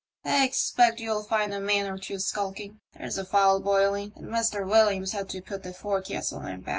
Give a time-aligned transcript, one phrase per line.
[0.19, 2.79] *' I expect you'll find a man or two skulking.
[2.97, 4.67] There's a fowl boiling, and Mr.
[4.67, 6.69] Williams had to put the fore castle lamp out.